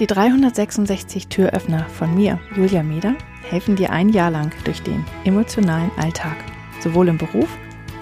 [0.00, 5.90] Die 366 Türöffner von mir, Julia Meder, helfen dir ein Jahr lang durch den emotionalen
[5.98, 6.38] Alltag,
[6.82, 7.50] sowohl im Beruf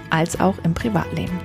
[0.09, 1.37] als auch im Privatleben.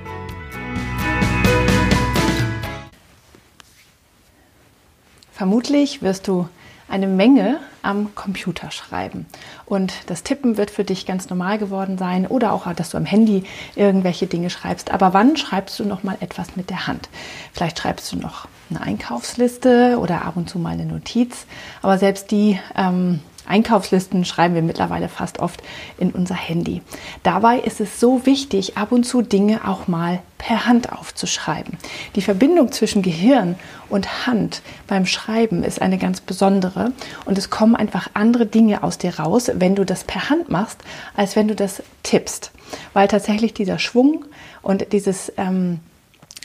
[5.32, 6.48] Vermutlich wirst du
[6.88, 9.26] eine Menge am Computer schreiben.
[9.66, 13.06] Und das Tippen wird für dich ganz normal geworden sein oder auch, dass du am
[13.06, 13.44] Handy
[13.76, 14.92] irgendwelche Dinge schreibst.
[14.92, 17.10] Aber wann schreibst du noch mal etwas mit der Hand?
[17.52, 21.46] Vielleicht schreibst du noch eine Einkaufsliste oder ab und zu mal eine Notiz.
[21.82, 25.62] Aber selbst die ähm, Einkaufslisten schreiben wir mittlerweile fast oft
[25.98, 26.82] in unser Handy.
[27.24, 31.78] Dabei ist es so wichtig, ab und zu Dinge auch mal per Hand aufzuschreiben.
[32.16, 33.56] Die Verbindung zwischen Gehirn
[33.90, 36.92] und Hand beim Schreiben ist eine ganz besondere
[37.26, 40.80] und es kommen einfach andere Dinge aus dir raus, wenn du das per Hand machst,
[41.16, 42.52] als wenn du das tippst.
[42.94, 44.26] Weil tatsächlich dieser Schwung
[44.62, 45.80] und dieses ähm,